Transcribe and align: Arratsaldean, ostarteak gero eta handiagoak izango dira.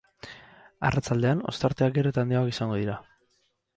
Arratsaldean, 0.89 1.43
ostarteak 1.53 1.95
gero 1.99 2.13
eta 2.15 2.25
handiagoak 2.25 2.53
izango 2.57 2.81
dira. 2.81 2.97